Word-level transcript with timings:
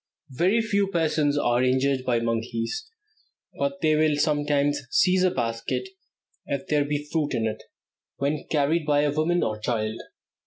Very 0.31 0.63
few 0.63 0.87
persons 0.87 1.37
are 1.37 1.63
injured 1.63 2.05
by 2.05 2.19
monkeys, 2.21 2.89
but 3.59 3.81
they 3.81 3.93
will 3.95 4.15
sometimes 4.15 4.81
seize 4.89 5.21
a 5.23 5.29
basket, 5.29 5.89
if 6.47 6.65
there 6.69 6.83
be 6.83 7.05
fruit 7.11 7.35
in 7.35 7.45
it, 7.45 7.61
when 8.17 8.47
carried 8.49 8.87
by 8.87 9.01
a 9.01 9.11
woman 9.11 9.43
or 9.43 9.59
child. 9.59 10.01